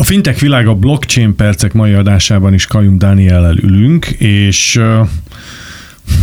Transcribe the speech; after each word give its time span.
A 0.00 0.04
fintech 0.04 0.40
világ 0.40 0.66
a 0.66 0.74
blockchain 0.74 1.34
percek 1.34 1.72
mai 1.72 1.92
adásában 1.92 2.54
is 2.54 2.66
Kajum 2.66 2.98
Dániellel 2.98 3.56
ülünk, 3.56 4.06
és 4.06 4.80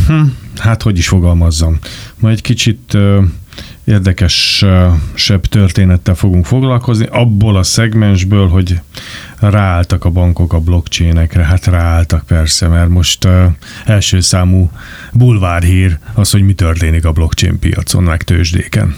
hm, 0.08 0.22
hát 0.58 0.82
hogy 0.82 0.98
is 0.98 1.08
fogalmazzam, 1.08 1.80
ma 2.20 2.30
egy 2.30 2.42
kicsit 2.42 2.98
érdekesebb 3.84 5.46
történettel 5.50 6.16
fogunk 6.16 6.46
foglalkozni, 6.46 7.08
abból 7.12 7.58
a 7.58 7.64
szegmensből, 7.64 8.48
hogy 8.48 8.80
ráálltak 9.40 10.06
a 10.06 10.10
bankok 10.10 10.54
a 10.54 10.60
blockchainekre, 10.60 11.44
hát 11.44 11.66
ráálltak 11.66 12.26
persze, 12.26 12.68
mert 12.68 12.90
most 12.90 13.26
uh, 13.26 13.46
első 13.86 14.20
számú 14.20 14.72
bulvárhír 15.14 15.98
az, 16.14 16.32
hogy 16.32 16.42
mi 16.42 16.54
történik 16.54 17.06
a 17.06 17.12
blockchain 17.12 17.60
piacon, 17.60 18.04
meg 18.04 18.24
tőzsdéken. 18.24 18.96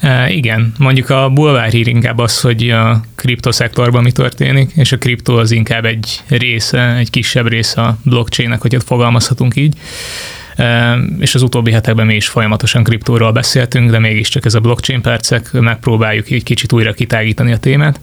E, 0.00 0.30
igen, 0.30 0.72
mondjuk 0.78 1.10
a 1.10 1.28
bulvárhír 1.28 1.86
inkább 1.86 2.18
az, 2.18 2.40
hogy 2.40 2.70
a 2.70 3.00
kriptoszektorban 3.14 4.02
mi 4.02 4.12
történik, 4.12 4.72
és 4.76 4.92
a 4.92 4.98
kriptó 4.98 5.36
az 5.36 5.50
inkább 5.50 5.84
egy 5.84 6.20
része, 6.28 6.94
egy 6.94 7.10
kisebb 7.10 7.48
része 7.48 7.80
a 7.82 7.98
blockchainnek, 8.04 8.60
hogy 8.60 8.76
ott 8.76 8.86
fogalmazhatunk 8.86 9.56
így. 9.56 9.74
És 11.18 11.34
az 11.34 11.42
utóbbi 11.42 11.72
hetekben 11.72 12.06
mi 12.06 12.14
is 12.14 12.28
folyamatosan 12.28 12.82
kriptóról 12.82 13.32
beszéltünk, 13.32 13.90
de 13.90 13.98
mégiscsak 13.98 14.44
ez 14.44 14.54
a 14.54 14.60
blockchain 14.60 15.00
percek, 15.00 15.52
megpróbáljuk 15.52 16.30
egy 16.30 16.42
kicsit 16.42 16.72
újra 16.72 16.92
kitágítani 16.92 17.52
a 17.52 17.56
témát 17.56 18.00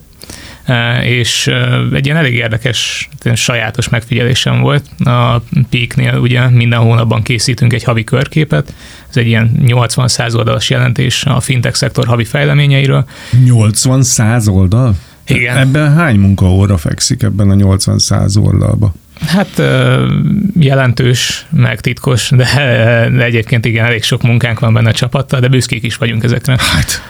és 1.03 1.52
egy 1.94 2.05
ilyen 2.05 2.17
elég 2.17 2.34
érdekes, 2.34 3.09
sajátos 3.34 3.89
megfigyelésem 3.89 4.59
volt. 4.59 4.85
A 5.05 5.41
Peaknél 5.70 6.17
ugye 6.17 6.49
minden 6.49 6.80
hónapban 6.80 7.21
készítünk 7.21 7.73
egy 7.73 7.84
havi 7.84 8.03
körképet, 8.03 8.73
ez 9.09 9.17
egy 9.17 9.27
ilyen 9.27 9.52
80-100 9.66 10.35
oldalas 10.35 10.70
jelentés 10.70 11.26
a 11.26 11.40
fintech 11.40 11.76
szektor 11.76 12.05
havi 12.05 12.23
fejleményeiről. 12.23 13.05
80-100 13.45 14.49
oldal? 14.49 14.95
Igen. 15.27 15.57
Ebben 15.57 15.93
hány 15.93 16.20
munkaóra 16.20 16.77
fekszik 16.77 17.23
ebben 17.23 17.49
a 17.49 17.55
80-100 17.55 18.43
oldalba? 18.45 18.93
Hát 19.26 19.62
jelentős, 20.60 21.46
meg 21.49 21.82
titkos, 21.82 22.29
de, 22.29 22.46
de 23.12 23.24
egyébként 23.24 23.65
igen, 23.65 23.85
elég 23.85 24.04
sok 24.04 24.21
munkánk 24.21 24.59
van 24.59 24.74
benne 24.74 24.90
a 24.90 24.93
csapattal, 24.93 25.40
de 25.40 25.48
büszkék 25.48 25.84
is 25.84 25.96
vagyunk 25.96 26.24
ezekre. 26.24 26.55
Hát. 26.57 27.01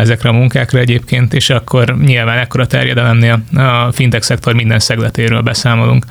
Ezekre 0.00 0.28
a 0.28 0.32
munkákra 0.32 0.78
egyébként, 0.78 1.34
és 1.34 1.50
akkor 1.50 1.96
nyilván 1.98 2.38
ekkora 2.38 2.66
terjedelemnél 2.66 3.42
a 3.54 3.92
fintech 3.92 4.24
szektor 4.24 4.54
minden 4.54 4.78
szegletéről 4.78 5.40
beszámolunk. 5.40 6.04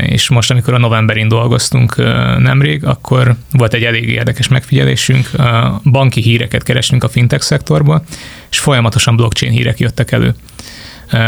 És 0.00 0.28
most, 0.28 0.50
amikor 0.50 0.74
a 0.74 0.78
novemberin 0.78 1.28
dolgoztunk 1.28 1.96
nemrég, 2.38 2.84
akkor 2.84 3.34
volt 3.52 3.74
egy 3.74 3.84
elég 3.84 4.08
érdekes 4.08 4.48
megfigyelésünk. 4.48 5.30
Banki 5.84 6.20
híreket 6.20 6.62
keresünk 6.62 7.04
a 7.04 7.08
fintech 7.08 7.42
szektorból, 7.42 8.04
és 8.50 8.58
folyamatosan 8.58 9.16
blockchain 9.16 9.52
hírek 9.52 9.78
jöttek 9.78 10.12
elő 10.12 10.34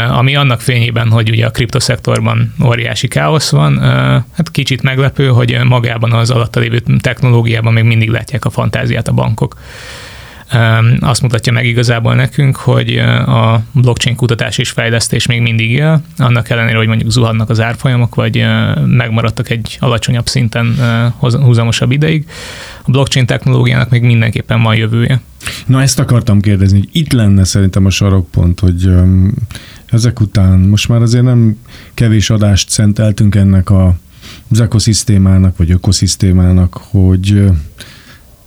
ami 0.09 0.35
annak 0.35 0.61
fényében, 0.61 1.09
hogy 1.09 1.29
ugye 1.29 1.45
a 1.45 1.51
kriptoszektorban 1.51 2.53
óriási 2.65 3.07
káosz 3.07 3.49
van, 3.49 3.79
hát 4.33 4.51
kicsit 4.51 4.81
meglepő, 4.81 5.27
hogy 5.27 5.59
magában 5.63 6.11
az 6.11 6.29
alatta 6.29 6.59
lévő 6.59 6.79
technológiában 7.01 7.73
még 7.73 7.83
mindig 7.83 8.09
látják 8.09 8.45
a 8.45 8.49
fantáziát 8.49 9.07
a 9.07 9.13
bankok. 9.13 9.57
Azt 10.99 11.21
mutatja 11.21 11.51
meg 11.51 11.65
igazából 11.65 12.15
nekünk, 12.15 12.55
hogy 12.55 12.97
a 12.97 13.63
blockchain 13.71 14.15
kutatás 14.15 14.57
és 14.57 14.69
fejlesztés 14.69 15.25
még 15.25 15.41
mindig 15.41 15.71
él, 15.71 16.01
annak 16.17 16.49
ellenére, 16.49 16.77
hogy 16.77 16.87
mondjuk 16.87 17.11
zuhannak 17.11 17.49
az 17.49 17.59
árfolyamok, 17.59 18.15
vagy 18.15 18.45
megmaradtak 18.85 19.49
egy 19.49 19.77
alacsonyabb 19.79 20.27
szinten 20.27 20.75
húzamosabb 21.19 21.91
ideig. 21.91 22.29
A 22.85 22.91
blockchain 22.91 23.25
technológiának 23.25 23.89
még 23.89 24.01
mindenképpen 24.01 24.61
van 24.61 24.75
jövője. 24.75 25.21
Na 25.65 25.81
ezt 25.81 25.99
akartam 25.99 26.39
kérdezni, 26.39 26.77
hogy 26.77 26.89
itt 26.91 27.11
lenne 27.11 27.43
szerintem 27.43 27.85
a 27.85 27.89
sarokpont, 27.89 28.59
hogy 28.59 28.93
ezek 29.85 30.19
után 30.19 30.59
most 30.59 30.89
már 30.89 31.01
azért 31.01 31.23
nem 31.23 31.57
kevés 31.93 32.29
adást 32.29 32.69
szenteltünk 32.69 33.35
ennek 33.35 33.69
a, 33.69 33.95
az 34.51 34.59
ökoszisztémának, 34.59 35.57
vagy 35.57 35.71
ökoszisztémának, 35.71 36.73
hogy, 36.73 37.43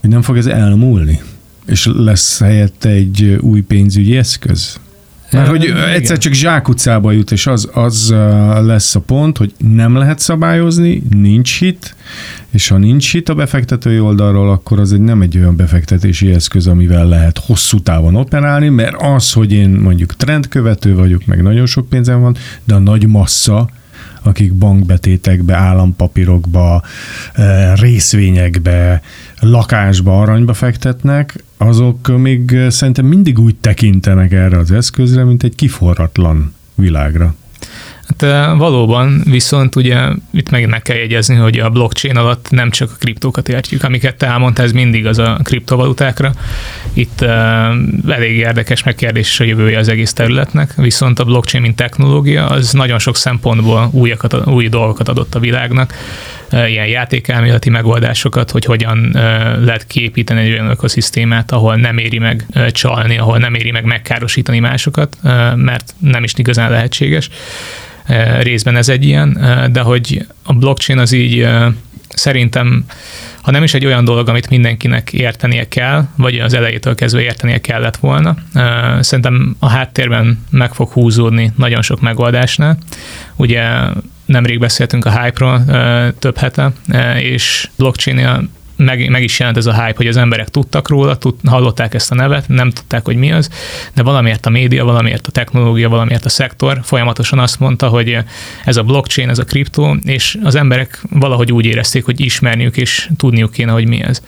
hogy 0.00 0.10
nem 0.10 0.22
fog 0.22 0.36
ez 0.36 0.46
elmúlni, 0.46 1.20
és 1.66 1.88
lesz 1.96 2.38
helyette 2.38 2.88
egy 2.88 3.38
új 3.40 3.60
pénzügyi 3.60 4.16
eszköz. 4.16 4.80
Mert 5.32 5.48
hogy 5.48 5.64
egyszer 5.94 6.18
csak 6.18 6.32
zsákutcába 6.32 7.12
jut, 7.12 7.32
és 7.32 7.46
az, 7.46 7.68
az 7.72 8.14
lesz 8.64 8.94
a 8.94 9.00
pont, 9.00 9.36
hogy 9.36 9.52
nem 9.58 9.96
lehet 9.96 10.18
szabályozni, 10.18 11.02
nincs 11.10 11.58
hit, 11.58 11.96
és 12.50 12.68
ha 12.68 12.76
nincs 12.78 13.12
hit 13.12 13.28
a 13.28 13.34
befektetői 13.34 14.00
oldalról, 14.00 14.50
akkor 14.50 14.80
az 14.80 14.92
egy 14.92 15.00
nem 15.00 15.22
egy 15.22 15.36
olyan 15.36 15.56
befektetési 15.56 16.30
eszköz, 16.30 16.66
amivel 16.66 17.08
lehet 17.08 17.38
hosszú 17.38 17.80
távon 17.80 18.14
operálni, 18.14 18.68
mert 18.68 18.96
az, 18.98 19.32
hogy 19.32 19.52
én 19.52 19.70
mondjuk 19.70 20.16
trendkövető 20.16 20.94
vagyok, 20.94 21.26
meg 21.26 21.42
nagyon 21.42 21.66
sok 21.66 21.88
pénzem 21.88 22.20
van, 22.20 22.36
de 22.64 22.74
a 22.74 22.78
nagy 22.78 23.06
massza, 23.06 23.68
akik 24.22 24.52
bankbetétekbe, 24.52 25.54
állampapírokba, 25.54 26.82
részvényekbe, 27.74 29.02
lakásba, 29.40 30.20
aranyba 30.20 30.54
fektetnek, 30.54 31.44
azok 31.56 32.18
még 32.18 32.58
szerintem 32.68 33.06
mindig 33.06 33.38
úgy 33.38 33.56
tekintenek 33.56 34.32
erre 34.32 34.58
az 34.58 34.70
eszközre, 34.70 35.24
mint 35.24 35.42
egy 35.42 35.54
kiforratlan 35.54 36.54
világra. 36.74 37.34
Hát 38.18 38.56
valóban, 38.56 39.22
viszont 39.24 39.76
ugye 39.76 39.98
itt 40.30 40.50
megint 40.50 40.70
meg 40.70 40.82
kell 40.82 40.96
jegyezni, 40.96 41.34
hogy 41.34 41.58
a 41.58 41.70
blockchain 41.70 42.16
alatt 42.16 42.50
nem 42.50 42.70
csak 42.70 42.90
a 42.90 42.96
kriptókat 42.98 43.48
értjük, 43.48 43.84
amiket 43.84 44.16
te 44.16 44.26
elmondtál, 44.26 44.64
ez 44.64 44.72
mindig 44.72 45.06
az 45.06 45.18
a 45.18 45.40
kriptovalutákra. 45.42 46.32
Itt 46.92 47.20
uh, 47.20 47.28
elég 48.08 48.36
érdekes 48.36 48.82
megkérdés 48.82 49.40
a 49.40 49.44
jövője 49.44 49.78
az 49.78 49.88
egész 49.88 50.12
területnek, 50.12 50.74
viszont 50.74 51.18
a 51.18 51.24
blockchain, 51.24 51.62
mint 51.62 51.76
technológia, 51.76 52.46
az 52.46 52.72
nagyon 52.72 52.98
sok 52.98 53.16
szempontból 53.16 53.88
újakat, 53.92 54.46
új 54.46 54.68
dolgokat 54.68 55.08
adott 55.08 55.34
a 55.34 55.40
világnak 55.40 55.94
ilyen 56.52 56.86
játékelméleti 56.86 57.70
megoldásokat, 57.70 58.50
hogy 58.50 58.64
hogyan 58.64 59.10
lehet 59.64 59.86
kiépíteni 59.86 60.40
egy 60.40 60.52
olyan 60.52 60.70
ökoszisztémát, 60.70 61.52
ahol 61.52 61.76
nem 61.76 61.98
éri 61.98 62.18
meg 62.18 62.46
csalni, 62.70 63.18
ahol 63.18 63.38
nem 63.38 63.54
éri 63.54 63.70
meg 63.70 63.84
megkárosítani 63.84 64.58
másokat, 64.58 65.16
mert 65.54 65.94
nem 65.98 66.24
is 66.24 66.32
igazán 66.36 66.70
lehetséges. 66.70 67.30
Részben 68.40 68.76
ez 68.76 68.88
egy 68.88 69.04
ilyen, 69.04 69.38
de 69.72 69.80
hogy 69.80 70.26
a 70.42 70.52
blockchain 70.52 70.98
az 70.98 71.12
így 71.12 71.48
szerintem 72.08 72.84
ha 73.42 73.50
nem 73.50 73.62
is 73.62 73.74
egy 73.74 73.86
olyan 73.86 74.04
dolog, 74.04 74.28
amit 74.28 74.50
mindenkinek 74.50 75.12
értenie 75.12 75.68
kell, 75.68 76.04
vagy 76.16 76.38
az 76.38 76.54
elejétől 76.54 76.94
kezdve 76.94 77.20
értenie 77.20 77.60
kellett 77.60 77.96
volna. 77.96 78.36
Szerintem 79.00 79.56
a 79.58 79.68
háttérben 79.68 80.44
meg 80.50 80.74
fog 80.74 80.88
húzódni 80.88 81.52
nagyon 81.56 81.82
sok 81.82 82.00
megoldásnál. 82.00 82.78
Ugye 83.36 83.64
nemrég 84.24 84.58
beszéltünk 84.58 85.04
a 85.04 85.22
hype-ról 85.22 85.64
több 86.18 86.36
hete, 86.36 86.72
és 87.18 87.68
blockchain 87.76 88.48
meg, 88.76 89.10
meg 89.10 89.22
is 89.22 89.38
jelent 89.38 89.56
ez 89.56 89.66
a 89.66 89.84
hype, 89.84 89.96
hogy 89.96 90.06
az 90.06 90.16
emberek 90.16 90.48
tudtak 90.48 90.88
róla, 90.88 91.16
tud, 91.16 91.34
hallották 91.44 91.94
ezt 91.94 92.10
a 92.10 92.14
nevet, 92.14 92.48
nem 92.48 92.70
tudták, 92.70 93.04
hogy 93.04 93.16
mi 93.16 93.32
az, 93.32 93.48
de 93.94 94.02
valamiért 94.02 94.46
a 94.46 94.50
média, 94.50 94.84
valamiért 94.84 95.26
a 95.26 95.30
technológia, 95.30 95.88
valamiért 95.88 96.24
a 96.24 96.28
szektor 96.28 96.80
folyamatosan 96.82 97.38
azt 97.38 97.60
mondta, 97.60 97.88
hogy 97.88 98.18
ez 98.64 98.76
a 98.76 98.82
blockchain, 98.82 99.28
ez 99.28 99.38
a 99.38 99.44
kriptó, 99.44 99.96
és 100.02 100.38
az 100.42 100.54
emberek 100.54 101.02
valahogy 101.10 101.52
úgy 101.52 101.64
érezték, 101.64 102.04
hogy 102.04 102.20
ismerniük 102.20 102.76
és 102.76 103.08
tudniuk 103.16 103.52
kéne, 103.52 103.72
hogy 103.72 103.88
mi 103.88 104.02
ez. 104.02 104.22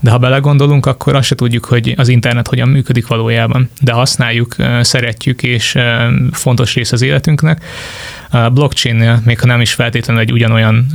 De 0.00 0.10
ha 0.10 0.18
belegondolunk, 0.18 0.86
akkor 0.86 1.14
azt 1.14 1.26
se 1.26 1.34
tudjuk, 1.34 1.64
hogy 1.64 1.94
az 1.96 2.08
internet 2.08 2.48
hogyan 2.48 2.68
működik 2.68 3.06
valójában, 3.06 3.70
de 3.80 3.92
használjuk, 3.92 4.56
szeretjük, 4.80 5.42
és 5.42 5.76
fontos 6.32 6.74
rész 6.74 6.92
az 6.92 7.02
életünknek. 7.02 7.64
A 8.30 8.48
blockchain 8.48 9.20
még 9.24 9.40
ha 9.40 9.46
nem 9.46 9.60
is 9.60 9.72
feltétlenül 9.72 10.22
egy 10.22 10.32
ugyanolyan 10.32 10.86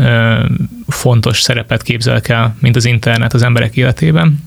fontos 0.88 1.42
szerepet 1.42 1.82
képzel 1.82 2.22
el, 2.28 2.56
mint 2.60 2.76
az 2.76 2.86
internet 2.86 3.34
az 3.34 3.44
emberek 3.44 3.76
életében, 3.78 4.44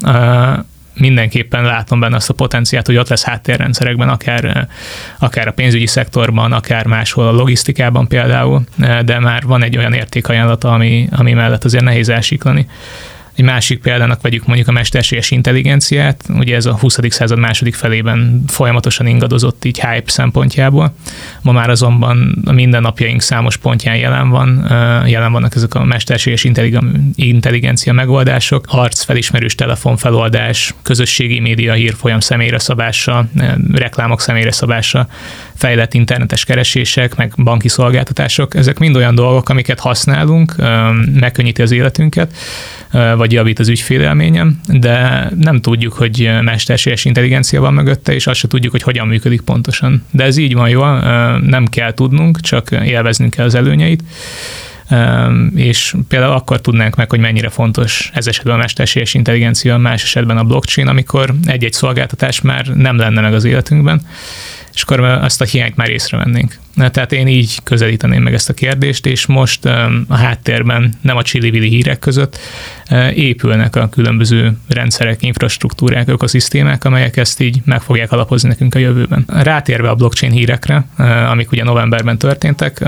mindenképpen 0.98 1.64
látom 1.64 2.00
benne 2.00 2.16
azt 2.16 2.30
a 2.30 2.34
potenciát, 2.34 2.86
hogy 2.86 2.96
ott 2.96 3.08
lesz 3.08 3.24
háttérrendszerekben, 3.24 4.08
akár, 4.08 4.68
akár 5.18 5.48
a 5.48 5.52
pénzügyi 5.52 5.86
szektorban, 5.86 6.52
akár 6.52 6.86
máshol 6.86 7.26
a 7.26 7.32
logisztikában 7.32 8.08
például, 8.08 8.62
de 9.04 9.18
már 9.18 9.42
van 9.42 9.62
egy 9.62 9.76
olyan 9.76 9.92
értékajánlata, 9.92 10.72
ami, 10.72 11.08
ami 11.10 11.32
mellett 11.32 11.64
azért 11.64 11.84
nehéz 11.84 12.08
elsiklani. 12.08 12.66
Egy 13.36 13.44
másik 13.44 13.80
példának 13.80 14.20
vegyük 14.20 14.46
mondjuk 14.46 14.68
a 14.68 14.72
mesterséges 14.72 15.30
intelligenciát, 15.30 16.24
ugye 16.28 16.54
ez 16.54 16.66
a 16.66 16.76
20. 16.78 16.98
század 17.08 17.38
második 17.38 17.74
felében 17.74 18.42
folyamatosan 18.46 19.06
ingadozott 19.06 19.64
így 19.64 19.80
hype 19.80 20.10
szempontjából. 20.10 20.94
Ma 21.42 21.52
már 21.52 21.70
azonban 21.70 22.42
a 22.44 22.52
mindennapjaink 22.52 23.22
számos 23.22 23.56
pontján 23.56 23.96
jelen 23.96 24.28
van, 24.28 24.66
jelen 25.06 25.32
vannak 25.32 25.54
ezek 25.54 25.74
a 25.74 25.84
mesterséges 25.84 26.46
intelligencia 27.14 27.92
megoldások, 27.92 28.64
arcfelismerős 28.68 29.54
telefonfeloldás, 29.54 30.74
közösségi 30.82 31.40
média 31.40 31.72
hírfolyam 31.72 32.20
személyre 32.20 32.58
szabása, 32.58 33.28
reklámok 33.72 34.20
személyre 34.20 34.52
szabása. 34.52 35.08
fejlett 35.54 35.94
internetes 35.94 36.44
keresések, 36.44 37.16
meg 37.16 37.32
banki 37.36 37.68
szolgáltatások, 37.68 38.54
ezek 38.54 38.78
mind 38.78 38.96
olyan 38.96 39.14
dolgok, 39.14 39.48
amiket 39.48 39.80
használunk, 39.80 40.54
megkönnyíti 41.20 41.62
az 41.62 41.70
életünket, 41.70 42.36
vagy 43.16 43.25
javít 43.32 43.58
az 43.58 43.68
ügyfélelményem, 43.68 44.60
de 44.66 45.28
nem 45.38 45.60
tudjuk, 45.60 45.92
hogy 45.92 46.30
mesterséges 46.42 47.04
intelligencia 47.04 47.60
van 47.60 47.74
mögötte, 47.74 48.14
és 48.14 48.26
azt 48.26 48.38
se 48.38 48.48
tudjuk, 48.48 48.72
hogy 48.72 48.82
hogyan 48.82 49.06
működik 49.06 49.40
pontosan. 49.40 50.04
De 50.10 50.24
ez 50.24 50.36
így 50.36 50.54
van 50.54 50.68
jól, 50.68 51.00
nem 51.38 51.66
kell 51.66 51.94
tudnunk, 51.94 52.40
csak 52.40 52.70
élveznünk 52.70 53.30
kell 53.30 53.44
az 53.44 53.54
előnyeit 53.54 54.02
és 55.54 55.94
például 56.08 56.32
akkor 56.32 56.60
tudnánk 56.60 56.96
meg, 56.96 57.10
hogy 57.10 57.18
mennyire 57.18 57.48
fontos 57.48 58.10
ez 58.14 58.26
esetben 58.26 58.54
a 58.54 58.58
mesterséges 58.58 59.14
intelligencia, 59.14 59.76
más 59.76 60.02
esetben 60.02 60.36
a 60.36 60.44
blockchain, 60.44 60.88
amikor 60.88 61.34
egy-egy 61.44 61.72
szolgáltatás 61.72 62.40
már 62.40 62.66
nem 62.66 62.96
lenne 62.96 63.20
meg 63.20 63.34
az 63.34 63.44
életünkben, 63.44 64.00
és 64.74 64.82
akkor 64.82 65.00
azt 65.00 65.40
a 65.40 65.44
hiányt 65.44 65.76
már 65.76 65.90
észrevennénk. 65.90 66.58
Tehát 66.76 67.12
én 67.12 67.26
így 67.26 67.58
közelíteném 67.62 68.22
meg 68.22 68.34
ezt 68.34 68.48
a 68.48 68.54
kérdést, 68.54 69.06
és 69.06 69.26
most 69.26 69.64
a 70.08 70.16
háttérben, 70.16 70.94
nem 71.00 71.16
a 71.16 71.22
csili 71.22 71.68
hírek 71.68 71.98
között 71.98 72.38
épülnek 73.14 73.76
a 73.76 73.88
különböző 73.88 74.56
rendszerek, 74.68 75.22
infrastruktúrák, 75.22 76.08
ökoszisztémák, 76.08 76.84
amelyek 76.84 77.16
ezt 77.16 77.40
így 77.40 77.60
meg 77.64 77.80
fogják 77.80 78.12
alapozni 78.12 78.48
nekünk 78.48 78.74
a 78.74 78.78
jövőben. 78.78 79.24
Rátérve 79.26 79.88
a 79.88 79.94
blockchain 79.94 80.32
hírekre, 80.32 80.86
amik 81.30 81.52
ugye 81.52 81.64
novemberben 81.64 82.18
történtek, 82.18 82.84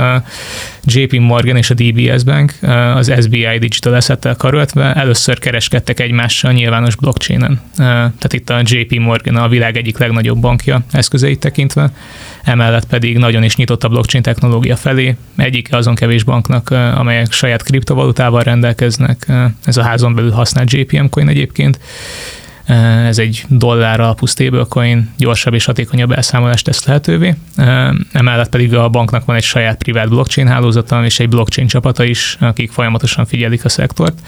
JP 0.84 1.12
Morgan 1.12 1.56
és 1.56 1.70
a 1.70 1.74
DBS 1.74 2.22
Bank 2.22 2.54
az 2.94 3.12
SBI 3.20 3.58
Digital 3.58 3.94
Asset-tel 3.94 4.36
karöltve 4.36 4.94
először 4.94 5.38
kereskedtek 5.38 6.00
egymással 6.00 6.52
nyilvános 6.52 6.96
blockchainen. 6.96 7.60
Tehát 7.76 8.32
itt 8.32 8.50
a 8.50 8.60
JP 8.62 8.98
Morgan 8.98 9.36
a 9.36 9.48
világ 9.48 9.76
egyik 9.76 9.98
legnagyobb 9.98 10.38
bankja 10.38 10.80
eszközeit 10.92 11.40
tekintve, 11.40 11.90
emellett 12.48 12.86
pedig 12.86 13.18
nagyon 13.18 13.42
is 13.42 13.56
nyitott 13.56 13.84
a 13.84 13.88
blockchain 13.88 14.22
technológia 14.22 14.76
felé. 14.76 15.16
Egyik 15.36 15.72
azon 15.72 15.94
kevés 15.94 16.22
banknak, 16.22 16.70
amelyek 16.70 17.32
saját 17.32 17.62
kriptovalutával 17.62 18.42
rendelkeznek, 18.42 19.26
ez 19.64 19.76
a 19.76 19.82
házon 19.82 20.14
belül 20.14 20.30
használt 20.30 20.72
JPM 20.72 21.06
coin 21.06 21.28
egyébként. 21.28 21.78
Ez 23.06 23.18
egy 23.18 23.44
dollár 23.48 24.00
alapú 24.00 24.26
stablecoin, 24.26 25.10
gyorsabb 25.16 25.54
és 25.54 25.64
hatékonyabb 25.64 26.12
elszámolást 26.12 26.64
tesz 26.64 26.86
lehetővé. 26.86 27.34
Emellett 28.12 28.48
pedig 28.48 28.74
a 28.74 28.88
banknak 28.88 29.24
van 29.24 29.36
egy 29.36 29.42
saját 29.42 29.78
privát 29.78 30.08
blockchain 30.08 30.48
hálózata 30.48 31.04
és 31.04 31.20
egy 31.20 31.28
blockchain 31.28 31.68
csapata 31.68 32.04
is, 32.04 32.36
akik 32.40 32.70
folyamatosan 32.70 33.26
figyelik 33.26 33.64
a 33.64 33.68
szektort. 33.68 34.18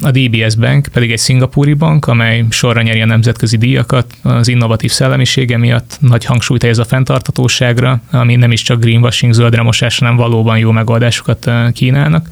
A 0.00 0.10
DBS 0.10 0.54
Bank 0.54 0.88
pedig 0.92 1.12
egy 1.12 1.18
szingapúri 1.18 1.74
bank, 1.74 2.06
amely 2.06 2.44
sorra 2.50 2.82
nyeri 2.82 3.00
a 3.00 3.06
nemzetközi 3.06 3.56
díjakat, 3.56 4.14
az 4.22 4.48
innovatív 4.48 4.90
szellemisége 4.90 5.56
miatt. 5.56 5.96
Nagy 6.00 6.24
hangsúlyt 6.24 6.60
helyez 6.60 6.78
a 6.78 6.84
fenntartatóságra, 6.84 8.00
ami 8.10 8.36
nem 8.36 8.52
is 8.52 8.62
csak 8.62 8.80
greenwashing, 8.80 9.32
zöldre 9.32 9.62
mosás, 9.62 9.98
hanem 9.98 10.16
valóban 10.16 10.58
jó 10.58 10.70
megoldásokat 10.70 11.50
kínálnak. 11.72 12.28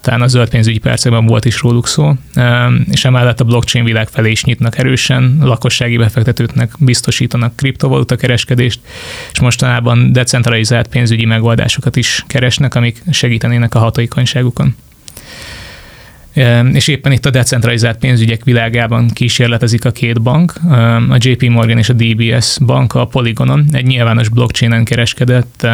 Talán 0.00 0.22
a 0.22 0.26
zöld 0.26 0.48
pénzügyi 0.48 0.78
percekben 0.78 1.26
volt 1.26 1.44
is 1.44 1.60
róluk 1.60 1.86
szó, 1.86 2.12
és 2.90 3.04
emellett 3.04 3.40
a 3.40 3.44
blockchain 3.44 3.84
világ 3.84 4.08
felé 4.08 4.30
is 4.30 4.44
nyitnak 4.44 4.78
erősen, 4.78 5.38
lakossági 5.40 5.96
befektetőknek 5.96 6.72
biztosítanak 6.78 7.56
kriptovaluta 7.56 8.16
kereskedést, 8.16 8.80
és 9.32 9.40
mostanában 9.40 10.12
decentralizált 10.12 10.88
pénzügyi 10.88 11.24
megoldásokat 11.24 11.96
is 11.96 12.24
keresnek, 12.26 12.74
amik 12.74 13.02
segítenének 13.10 13.74
a 13.74 13.78
hatékonyságukon 13.78 14.74
és 16.72 16.88
éppen 16.88 17.12
itt 17.12 17.26
a 17.26 17.30
decentralizált 17.30 17.98
pénzügyek 17.98 18.44
világában 18.44 19.08
kísérletezik 19.08 19.84
a 19.84 19.90
két 19.90 20.22
bank, 20.22 20.52
a 21.08 21.16
JP 21.18 21.42
Morgan 21.42 21.78
és 21.78 21.88
a 21.88 21.92
DBS 21.92 22.58
bank 22.58 22.94
a 22.94 23.04
Polygonon 23.04 23.64
egy 23.72 23.86
nyilvános 23.86 24.28
blockchainen 24.28 24.84
kereskedett 24.84 25.66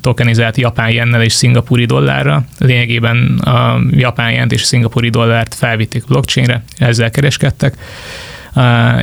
tokenizált 0.00 0.56
japán 0.56 0.90
jennel 0.90 1.22
és 1.22 1.32
szingapúri 1.32 1.84
dollárra. 1.84 2.44
Lényegében 2.58 3.38
a 3.38 3.80
japán 3.90 4.32
jent 4.32 4.52
és 4.52 4.62
a 4.62 4.64
szingapúri 4.64 5.08
dollárt 5.08 5.54
felvitték 5.54 6.04
blockchainre, 6.06 6.64
ezzel 6.78 7.10
kereskedtek 7.10 7.76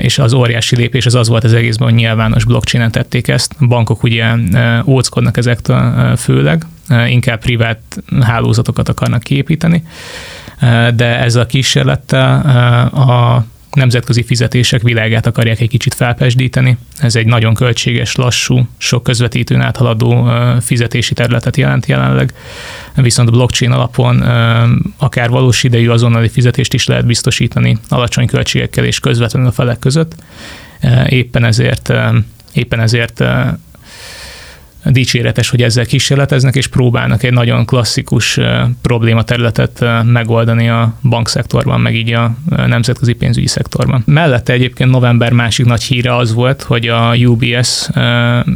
és 0.01 0.19
az 0.19 0.33
óriási 0.33 0.75
lépés 0.75 1.05
az 1.05 1.15
az 1.15 1.27
volt 1.27 1.43
az 1.43 1.53
egészben, 1.53 1.87
hogy 1.87 1.97
nyilvános 1.97 2.45
blockchainen 2.45 2.91
tették 2.91 3.27
ezt. 3.27 3.55
Bankok 3.67 4.03
ugye 4.03 4.25
óckodnak 4.85 5.37
ezektől 5.37 6.15
főleg, 6.15 6.65
inkább 7.07 7.39
privát 7.39 7.81
hálózatokat 8.21 8.89
akarnak 8.89 9.23
kiépíteni, 9.23 9.83
de 10.95 11.19
ez 11.19 11.35
a 11.35 11.45
kísérlettel 11.45 12.39
a 12.93 13.45
nemzetközi 13.73 14.23
fizetések 14.23 14.81
világát 14.81 15.25
akarják 15.25 15.59
egy 15.59 15.69
kicsit 15.69 15.93
felpesdíteni. 15.93 16.77
Ez 16.99 17.15
egy 17.15 17.25
nagyon 17.25 17.53
költséges, 17.53 18.15
lassú, 18.15 18.67
sok 18.77 19.03
közvetítőn 19.03 19.61
áthaladó 19.61 20.29
fizetési 20.61 21.13
területet 21.13 21.57
jelent 21.57 21.85
jelenleg, 21.85 22.33
viszont 22.95 23.31
blockchain 23.31 23.71
alapon 23.71 24.21
akár 24.97 25.29
valós 25.29 25.63
idejű 25.63 25.89
azonnali 25.89 26.29
fizetést 26.29 26.73
is 26.73 26.85
lehet 26.85 27.05
biztosítani 27.05 27.77
alacsony 27.87 28.27
költségekkel 28.27 28.85
és 28.85 28.99
közvetlenül 28.99 29.47
a 29.47 29.51
felek 29.51 29.79
között. 29.79 30.15
Éppen 31.07 31.43
ezért 31.43 31.93
éppen 32.53 32.79
ezért 32.79 33.23
dicséretes, 34.85 35.49
hogy 35.49 35.61
ezzel 35.61 35.85
kísérleteznek, 35.85 36.55
és 36.55 36.67
próbálnak 36.67 37.23
egy 37.23 37.33
nagyon 37.33 37.65
klasszikus 37.65 38.39
problématerületet 38.81 39.85
megoldani 40.03 40.69
a 40.69 40.93
bankszektorban, 41.03 41.81
meg 41.81 41.95
így 41.95 42.13
a 42.13 42.35
nemzetközi 42.45 43.13
pénzügyi 43.13 43.47
szektorban. 43.47 44.03
Mellette 44.05 44.53
egyébként 44.53 44.91
november 44.91 45.31
másik 45.31 45.65
nagy 45.65 45.83
híre 45.83 46.15
az 46.15 46.33
volt, 46.33 46.61
hogy 46.61 46.87
a 46.87 47.15
UBS, 47.15 47.89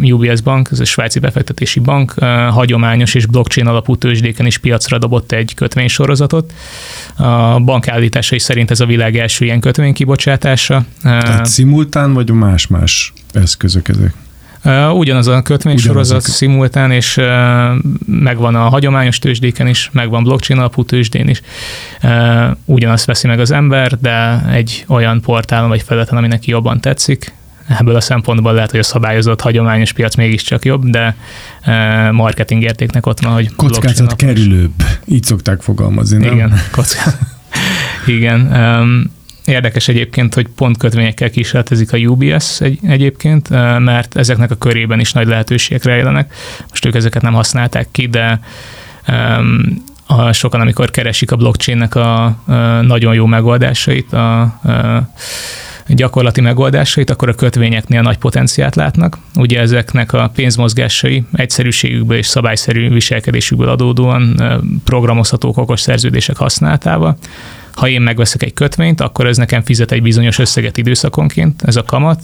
UBS 0.01 0.41
bank, 0.41 0.69
ez 0.71 0.79
a 0.79 0.85
svájci 0.85 1.19
befektetési 1.19 1.79
bank, 1.79 2.13
hagyományos 2.49 3.13
és 3.13 3.25
blockchain 3.25 3.67
alapú 3.67 3.95
tőzsdéken 3.95 4.45
is 4.45 4.57
piacra 4.57 4.97
dobott 4.97 5.31
egy 5.31 5.53
kötvénysorozatot. 5.55 6.53
A 7.15 7.59
bank 7.59 7.87
állításai 7.87 8.39
szerint 8.39 8.71
ez 8.71 8.79
a 8.79 8.85
világ 8.85 9.17
első 9.17 9.45
ilyen 9.45 9.59
kötvénykibocsátása. 9.59 10.85
Tehát 11.01 11.45
szimultán 11.45 12.13
vagy 12.13 12.31
más-más 12.31 13.13
eszközök 13.33 13.87
ezek? 13.87 14.13
Ugyanaz 14.93 15.27
a 15.27 15.41
kötvénysorozat 15.41 16.21
szimultán, 16.21 16.91
és 16.91 17.21
megvan 18.05 18.55
a 18.55 18.69
hagyományos 18.69 19.19
tőzsdéken 19.19 19.67
is, 19.67 19.89
megvan 19.93 20.23
blockchain 20.23 20.59
alapú 20.59 20.83
tőzsdén 20.83 21.27
is. 21.27 21.41
Ugyanazt 22.65 23.05
veszi 23.05 23.27
meg 23.27 23.39
az 23.39 23.51
ember, 23.51 23.99
de 23.99 24.45
egy 24.51 24.85
olyan 24.87 25.21
portálon 25.21 25.69
vagy 25.69 25.81
felületen, 25.81 26.17
ami 26.17 26.27
neki 26.27 26.51
jobban 26.51 26.79
tetszik, 26.79 27.33
ebből 27.67 27.95
a 27.95 28.01
szempontból 28.01 28.53
lehet, 28.53 28.71
hogy 28.71 28.79
a 28.79 28.83
szabályozott 28.83 29.41
hagyományos 29.41 29.91
piac 29.91 30.15
mégiscsak 30.15 30.65
jobb, 30.65 30.85
de 30.85 31.15
marketing 32.11 32.61
értéknek 32.61 33.05
ott 33.05 33.19
van, 33.19 33.33
hogy 33.33 33.55
kockázat 33.55 34.15
kerülőbb, 34.15 34.73
így 35.05 35.23
szokták 35.23 35.61
fogalmazni, 35.61 36.17
nem? 36.17 36.33
Igen, 36.33 36.53
kockázat. 36.71 37.17
Igen. 38.05 38.51
Érdekes 39.45 39.87
egyébként, 39.87 40.33
hogy 40.33 40.47
pont 40.47 40.77
kötvényekkel 40.77 41.29
kísérletezik 41.29 41.93
a 41.93 41.97
UBS 41.97 42.61
egy, 42.61 42.79
egyébként, 42.87 43.49
mert 43.79 44.17
ezeknek 44.17 44.51
a 44.51 44.55
körében 44.55 44.99
is 44.99 45.11
nagy 45.11 45.27
lehetőségek 45.27 45.83
rejlenek. 45.83 46.33
Most 46.69 46.85
ők 46.85 46.95
ezeket 46.95 47.21
nem 47.21 47.33
használták 47.33 47.87
ki, 47.91 48.07
de 48.07 48.39
um, 49.07 49.83
a, 50.07 50.31
sokan, 50.31 50.61
amikor 50.61 50.91
keresik 50.91 51.31
a 51.31 51.35
blockchainnek 51.35 51.95
a, 51.95 52.23
a 52.23 52.33
nagyon 52.81 53.13
jó 53.13 53.25
megoldásait, 53.25 54.13
a, 54.13 54.41
a 54.41 55.93
gyakorlati 55.93 56.41
megoldásait, 56.41 57.09
akkor 57.09 57.29
a 57.29 57.33
kötvényeknél 57.33 58.01
nagy 58.01 58.17
potenciált 58.17 58.75
látnak. 58.75 59.17
Ugye 59.35 59.59
ezeknek 59.59 60.13
a 60.13 60.31
pénzmozgásai 60.35 61.23
egyszerűségükből 61.33 62.17
és 62.17 62.27
szabályszerű 62.27 62.89
viselkedésükből 62.89 63.69
adódóan 63.69 64.41
programozhatók 64.83 65.57
okos 65.57 65.79
szerződések 65.81 66.37
használatával 66.37 67.17
ha 67.75 67.87
én 67.87 68.01
megveszek 68.01 68.43
egy 68.43 68.53
kötvényt, 68.53 69.01
akkor 69.01 69.27
ez 69.27 69.37
nekem 69.37 69.63
fizet 69.63 69.91
egy 69.91 70.01
bizonyos 70.01 70.39
összeget 70.39 70.77
időszakonként, 70.77 71.61
ez 71.65 71.75
a 71.75 71.83
kamat, 71.83 72.21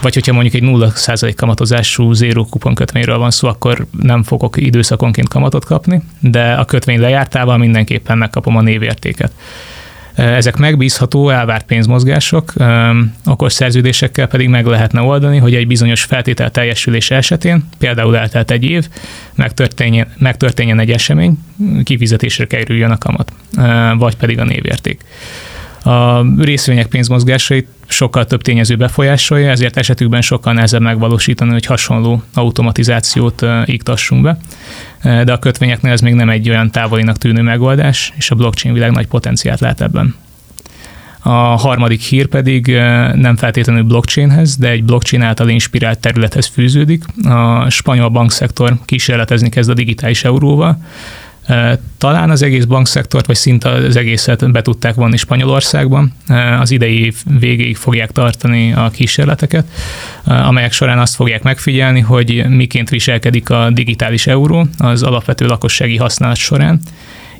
vagy 0.00 0.14
hogyha 0.14 0.32
mondjuk 0.32 0.54
egy 0.54 0.62
0% 0.64 1.32
kamatozású 1.36 2.12
zéró 2.12 2.46
kupon 2.46 2.74
kötvényről 2.74 3.18
van 3.18 3.30
szó, 3.30 3.48
akkor 3.48 3.86
nem 4.00 4.22
fogok 4.22 4.56
időszakonként 4.56 5.28
kamatot 5.28 5.64
kapni, 5.64 6.02
de 6.20 6.52
a 6.52 6.64
kötvény 6.64 7.00
lejártával 7.00 7.58
mindenképpen 7.58 8.18
megkapom 8.18 8.56
a 8.56 8.60
névértéket. 8.60 9.32
Ezek 10.14 10.56
megbízható, 10.56 11.30
elvárt 11.30 11.66
pénzmozgások, 11.66 12.52
okos 13.24 13.52
szerződésekkel 13.52 14.26
pedig 14.26 14.48
meg 14.48 14.66
lehetne 14.66 15.00
oldani, 15.00 15.38
hogy 15.38 15.54
egy 15.54 15.66
bizonyos 15.66 16.02
feltétel 16.02 16.50
teljesülése 16.50 17.16
esetén, 17.16 17.64
például 17.78 18.16
eltelt 18.16 18.50
egy 18.50 18.64
év, 18.64 18.88
megtörténjen, 19.34 20.12
megtörténjen 20.18 20.78
egy 20.78 20.90
esemény, 20.90 21.38
kifizetésre 21.84 22.46
kerüljön 22.46 22.90
a 22.90 22.98
kamat, 22.98 23.32
vagy 23.98 24.16
pedig 24.16 24.38
a 24.38 24.44
névérték. 24.44 25.04
A 25.84 26.24
részvények 26.38 26.86
pénzmozgásait 26.86 27.66
sokkal 27.86 28.26
több 28.26 28.42
tényező 28.42 28.76
befolyásolja, 28.76 29.50
ezért 29.50 29.76
esetükben 29.76 30.20
sokkal 30.20 30.52
nehezebb 30.52 30.80
megvalósítani, 30.80 31.50
hogy 31.50 31.66
hasonló 31.66 32.22
automatizációt 32.34 33.46
iktassunk 33.64 34.22
be. 34.22 34.38
De 35.02 35.32
a 35.32 35.38
kötvényeknél 35.38 35.92
ez 35.92 36.00
még 36.00 36.14
nem 36.14 36.30
egy 36.30 36.48
olyan 36.48 36.70
távolinak 36.70 37.18
tűnő 37.18 37.42
megoldás, 37.42 38.12
és 38.16 38.30
a 38.30 38.34
blockchain 38.34 38.74
világ 38.74 38.90
nagy 38.90 39.06
potenciált 39.06 39.60
lát 39.60 39.80
ebben. 39.80 40.14
A 41.24 41.30
harmadik 41.38 42.00
hír 42.00 42.26
pedig 42.26 42.66
nem 43.14 43.36
feltétlenül 43.36 43.82
blockchainhez, 43.82 44.56
de 44.56 44.68
egy 44.68 44.84
blockchain 44.84 45.22
által 45.22 45.48
inspirált 45.48 45.98
területhez 45.98 46.46
fűződik. 46.46 47.04
A 47.24 47.70
spanyol 47.70 48.08
bankszektor 48.08 48.78
kísérletezni 48.84 49.48
kezd 49.48 49.70
a 49.70 49.74
digitális 49.74 50.24
euróval, 50.24 50.78
talán 51.98 52.30
az 52.30 52.42
egész 52.42 52.64
bankszektort, 52.64 53.26
vagy 53.26 53.36
szinte 53.36 53.68
az 53.68 53.96
egészet 53.96 54.50
be 54.52 54.62
tudták 54.62 54.94
vonni 54.94 55.16
Spanyolországban. 55.16 56.12
Az 56.60 56.70
idei 56.70 57.12
végéig 57.38 57.76
fogják 57.76 58.10
tartani 58.10 58.72
a 58.72 58.90
kísérleteket, 58.90 59.66
amelyek 60.24 60.72
során 60.72 60.98
azt 60.98 61.14
fogják 61.14 61.42
megfigyelni, 61.42 62.00
hogy 62.00 62.44
miként 62.48 62.90
viselkedik 62.90 63.50
a 63.50 63.70
digitális 63.70 64.26
euró 64.26 64.66
az 64.78 65.02
alapvető 65.02 65.46
lakossági 65.46 65.96
használat 65.96 66.36
során. 66.36 66.80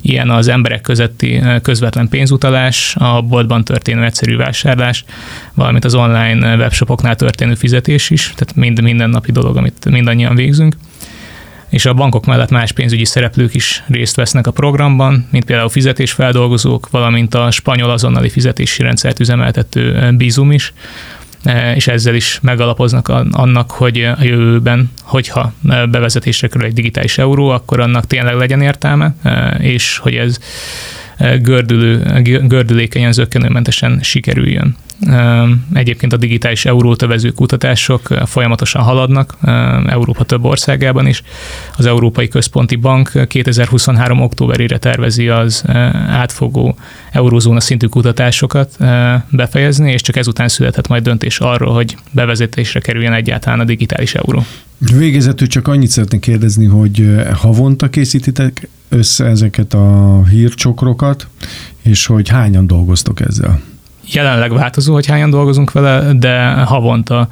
Ilyen 0.01 0.29
az 0.29 0.47
emberek 0.47 0.81
közötti 0.81 1.41
közvetlen 1.61 2.07
pénzutalás, 2.07 2.95
a 2.99 3.21
boltban 3.21 3.63
történő 3.63 4.03
egyszerű 4.03 4.35
vásárlás, 4.35 5.05
valamint 5.53 5.85
az 5.85 5.95
online 5.95 6.55
webshopoknál 6.55 7.15
történő 7.15 7.55
fizetés 7.55 8.09
is, 8.09 8.33
tehát 8.35 8.55
mind 8.55 8.81
mindennapi 8.81 9.31
dolog, 9.31 9.57
amit 9.57 9.89
mindannyian 9.89 10.35
végzünk 10.35 10.75
és 11.73 11.85
a 11.85 11.93
bankok 11.93 12.25
mellett 12.25 12.49
más 12.49 12.71
pénzügyi 12.71 13.05
szereplők 13.05 13.53
is 13.53 13.83
részt 13.87 14.15
vesznek 14.15 14.47
a 14.47 14.51
programban, 14.51 15.27
mint 15.31 15.45
például 15.45 15.69
fizetésfeldolgozók, 15.69 16.89
valamint 16.89 17.33
a 17.35 17.51
spanyol 17.51 17.89
azonnali 17.89 18.29
fizetési 18.29 18.83
rendszert 18.83 19.19
üzemeltető 19.19 20.11
Bizum 20.17 20.51
is, 20.51 20.73
e, 21.43 21.75
és 21.75 21.87
ezzel 21.87 22.15
is 22.15 22.39
megalapoznak 22.41 23.07
annak, 23.31 23.71
hogy 23.71 24.01
a 24.01 24.23
jövőben, 24.23 24.91
hogyha 25.01 25.53
bevezetésre 25.89 26.47
kerül 26.47 26.67
egy 26.67 26.73
digitális 26.73 27.17
euró, 27.17 27.49
akkor 27.49 27.79
annak 27.79 28.07
tényleg 28.07 28.35
legyen 28.35 28.61
értelme, 28.61 29.15
és 29.59 29.97
hogy 29.97 30.15
ez 30.15 30.37
gördülő, 31.41 32.21
gördülékenyen, 32.47 33.11
zöggenőmentesen 33.11 33.99
sikerüljön. 34.01 34.75
Egyébként 35.73 36.13
a 36.13 36.17
digitális 36.17 36.65
eurót 36.65 37.01
övező 37.01 37.29
kutatások 37.29 38.07
folyamatosan 38.25 38.81
haladnak 38.81 39.37
Európa 39.87 40.23
több 40.23 40.43
országában 40.43 41.07
is. 41.07 41.23
Az 41.77 41.85
Európai 41.85 42.27
Központi 42.27 42.75
Bank 42.75 43.27
2023. 43.27 44.21
októberére 44.21 44.77
tervezi 44.77 45.29
az 45.29 45.63
átfogó 46.07 46.77
eurózóna 47.11 47.59
szintű 47.59 47.87
kutatásokat 47.87 48.77
befejezni, 49.29 49.91
és 49.91 50.01
csak 50.01 50.15
ezután 50.15 50.47
születhet 50.47 50.87
majd 50.87 51.03
döntés 51.03 51.39
arról, 51.39 51.73
hogy 51.73 51.97
bevezetésre 52.11 52.79
kerüljen 52.79 53.13
egyáltalán 53.13 53.59
a 53.59 53.63
digitális 53.63 54.15
euró. 54.15 54.45
Végezetül 54.77 55.47
csak 55.47 55.67
annyit 55.67 55.89
szeretnék 55.89 56.21
kérdezni, 56.21 56.65
hogy 56.65 57.15
havonta 57.33 57.89
készítitek 57.89 58.69
össze 58.89 59.25
ezeket 59.25 59.73
a 59.73 60.21
hírcsokrokat, 60.29 61.27
és 61.81 62.05
hogy 62.05 62.29
hányan 62.29 62.67
dolgoztok 62.67 63.19
ezzel? 63.19 63.61
Jelenleg 64.05 64.53
változó, 64.53 64.93
hogy 64.93 65.05
hányan 65.05 65.29
dolgozunk 65.29 65.71
vele, 65.71 66.13
de 66.13 66.51
havonta 66.51 67.27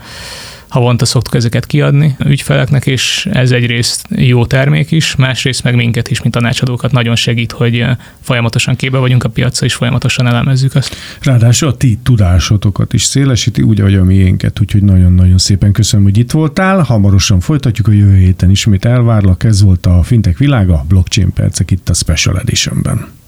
havonta 0.72 1.06
szoktuk 1.06 1.36
ezeket 1.36 1.66
kiadni 1.66 2.16
ügyfeleknek, 2.26 2.86
és 2.86 3.28
ez 3.32 3.52
egyrészt 3.52 4.08
jó 4.10 4.46
termék 4.46 4.92
is, 4.92 5.16
másrészt 5.16 5.64
meg 5.64 5.76
minket 5.76 6.10
is, 6.10 6.22
mint 6.22 6.34
tanácsadókat 6.34 6.92
nagyon 6.92 7.16
segít, 7.16 7.52
hogy 7.52 7.86
folyamatosan 8.22 8.76
képbe 8.76 8.98
vagyunk 8.98 9.24
a 9.24 9.30
piacra, 9.30 9.66
és 9.66 9.74
folyamatosan 9.74 10.28
elemezzük 10.28 10.76
azt. 10.76 10.96
Ráadásul 11.22 11.68
a 11.68 11.78
ti 11.78 12.00
tudásotokat 12.04 12.94
is 12.94 13.04
szélesíti, 13.04 13.62
úgy, 13.62 13.80
ahogy 13.80 13.96
a 13.96 14.04
miénket, 14.04 14.60
úgyhogy 14.60 14.84
nagyon-nagyon 14.84 15.38
szépen 15.38 15.72
köszönöm, 15.72 16.06
hogy 16.06 16.18
itt 16.18 16.32
voltál. 16.32 16.82
Hamarosan 16.82 17.40
folytatjuk 17.40 17.88
a 17.88 17.92
jövő 17.92 18.16
héten 18.16 18.50
ismét 18.50 18.86
elvárlak. 18.86 19.44
Ez 19.44 19.62
volt 19.62 19.86
a 19.86 20.04
Fintech 20.04 20.38
világa, 20.38 20.86
blockchain 20.88 21.34
percek 21.34 21.72
itt 21.72 21.90
a 21.90 21.94
Special 21.94 22.40
Editionben. 22.40 23.20